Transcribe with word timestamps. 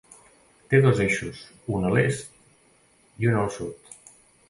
Té 0.73 0.79
dos 0.85 1.01
eixos, 1.05 1.43
un 1.75 1.87
a 1.91 1.93
l'est 1.99 2.35
i 3.25 3.33
un 3.35 3.41
al 3.47 3.57
sud. 3.61 3.97